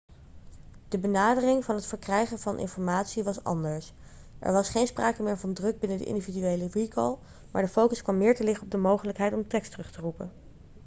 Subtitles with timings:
[0.87, 3.93] de benadering van het verkrijgen van informatie was anders
[4.39, 7.15] er was geen sprake meer van druk binnen de individuele recall
[7.51, 10.31] maar de focus kwam meer te liggen op de mogelijkheid om tekst terug te roepen